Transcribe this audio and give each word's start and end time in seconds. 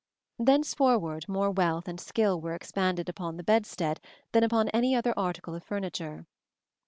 Thenceforward 0.39 1.29
more 1.29 1.51
wealth 1.51 1.87
and 1.87 1.99
skill 2.01 2.41
were 2.41 2.55
expended 2.55 3.07
upon 3.07 3.37
the 3.37 3.43
bedstead 3.43 3.99
than 4.31 4.43
upon 4.43 4.69
any 4.69 4.95
other 4.95 5.13
article 5.15 5.53
of 5.53 5.63
furniture. 5.63 6.25